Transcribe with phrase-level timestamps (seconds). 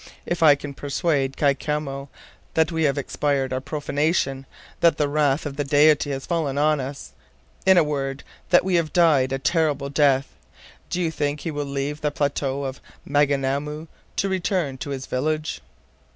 [0.25, 2.07] If I can persuade Kai Koumou
[2.55, 4.47] that we have expiated our profanation,
[4.79, 7.11] that the wrath of the Deity has fallen on us:
[7.67, 10.29] in a word, that we have died a terrible death,
[10.89, 15.61] do you think he will leave the plateau of Maunganamu to return to his village?"